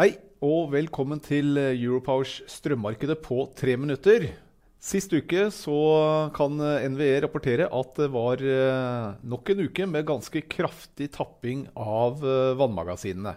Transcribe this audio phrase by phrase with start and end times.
[0.00, 4.22] Hei, og velkommen til Europowers strømmarkedet på tre minutter.
[4.80, 5.74] Sist uke så
[6.32, 6.54] kan
[6.94, 12.54] NVE rapportere at det var eh, nok en uke med ganske kraftig tapping av eh,
[12.56, 13.34] vannmagasinene.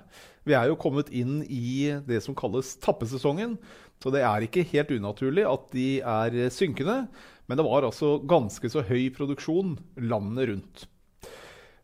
[0.48, 3.58] Vi er jo kommet inn i det som kalles tappesesongen,
[4.00, 7.02] så det er ikke helt unaturlig at de er synkende.
[7.44, 10.88] Men det var altså ganske så høy produksjon landet rundt.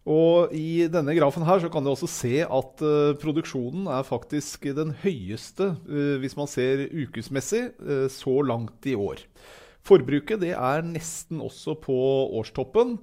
[0.08, 4.70] Og I denne grafen her så kan du også se at uh, produksjonen er faktisk
[4.78, 9.26] den høyeste uh, hvis man ser ukesmessig uh, så langt i år.
[9.84, 11.96] Forbruket det er nesten også på
[12.36, 12.98] årstoppen,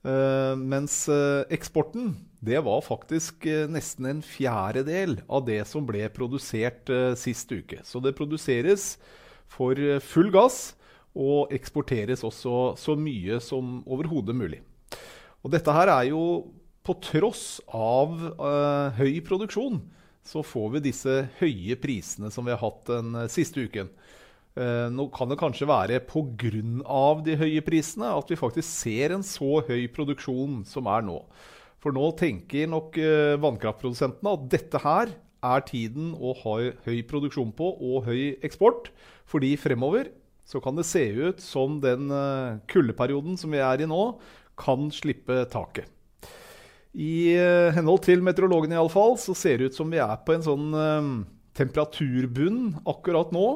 [0.00, 0.94] mens
[1.52, 6.88] eksporten det var faktisk nesten en fjerdedel av det som ble produsert
[7.20, 7.82] sist uke.
[7.84, 8.94] Så det produseres
[9.50, 10.70] for full gass
[11.12, 14.62] og eksporteres også så mye som overhodet mulig.
[15.40, 16.22] Og dette her er jo
[16.86, 19.80] på tross av uh, høy produksjon,
[20.26, 23.90] så får vi disse høye prisene som vi har hatt den uh, siste uken.
[24.58, 26.50] Uh, nå kan det kanskje være pga.
[27.24, 31.20] de høye prisene at vi faktisk ser en så høy produksjon som er nå.
[31.80, 32.98] For nå tenker nok
[33.40, 38.90] vannkraftprodusentene at dette her er tiden å ha høy produksjon på og høy eksport.
[39.24, 40.10] Fordi fremover
[40.44, 42.12] så kan det se ut som den
[42.68, 44.02] kuldeperioden som vi er i nå,
[44.60, 45.88] kan slippe taket.
[46.90, 50.46] I uh, henhold til meteorologene iallfall så ser det ut som vi er på en
[50.46, 51.10] sånn uh,
[51.58, 53.46] temperaturbunn akkurat nå.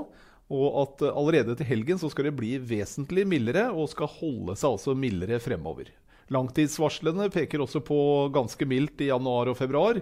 [0.54, 4.54] Og at uh, allerede til helgen så skal det bli vesentlig mildere, og skal holde
[4.60, 5.90] seg altså mildere fremover.
[6.32, 7.98] Langtidsvarslene peker også på
[8.32, 9.98] ganske mildt i januar og februar.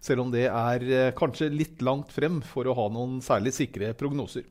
[0.00, 4.48] Selv om det er kanskje litt langt frem for å ha noen særlig sikre prognoser.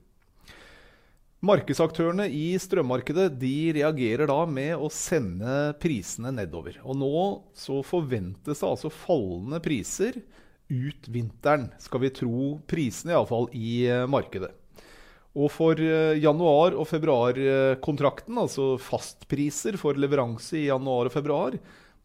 [1.40, 6.82] Markedsaktørene i strømmarkedet de reagerer da med å sende prisene nedover.
[6.84, 7.22] Og nå
[7.56, 10.20] så forventes det altså fallende priser
[10.68, 14.52] ut vinteren, skal vi tro prisene iallfall i eh, markedet.
[15.40, 21.56] Og for eh, januar- og februarkontrakten, altså fastpriser for leveranse i januar og februar,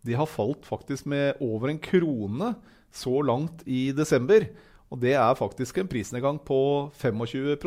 [0.07, 2.55] de har falt faktisk med over en krone
[2.95, 4.47] så langt i desember.
[4.95, 6.61] Og det er faktisk en prisnedgang på
[7.03, 7.59] 25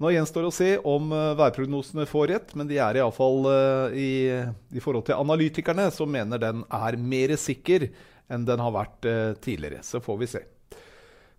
[0.00, 4.32] nå gjenstår å se om uh, værprognosene får rett, men de er iallfall uh, i,
[4.72, 7.90] i forhold til analytikerne, som mener den er mer sikker
[8.30, 9.84] enn den har vært uh, tidligere.
[9.84, 10.44] Så får vi se.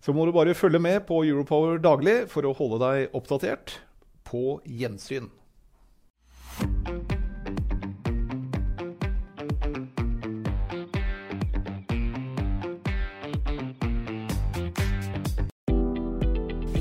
[0.02, 3.76] Så må du bare følge med på Europower daglig for å holde deg oppdatert.
[4.26, 5.28] På gjensyn.